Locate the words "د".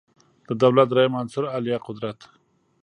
0.47-0.49